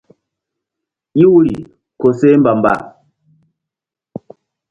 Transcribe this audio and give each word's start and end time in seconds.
Iwri 1.23 1.55
koseh 1.99 2.35
mbamba. 2.39 2.73